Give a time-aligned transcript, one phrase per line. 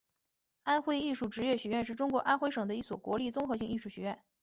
[0.63, 4.19] 安徽艺术职业学院是中国安徽省的一所国立综合性艺术学院。